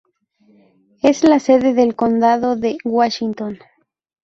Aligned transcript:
Es 1.03 1.23
la 1.23 1.39
sede 1.39 1.75
del 1.75 1.95
Condado 1.95 2.55
de 2.55 2.79
Washington. 2.83 3.59